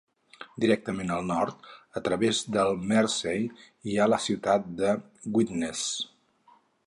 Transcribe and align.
Directament 0.63 1.11
al 1.15 1.27
nord 1.31 1.67
a 2.01 2.03
través 2.07 2.39
del 2.55 2.79
Mersey 2.93 3.45
hi 3.91 3.97
ha 4.05 4.09
la 4.15 4.21
ciutat 4.29 4.67
de 4.83 4.95
Widnes. 5.37 5.85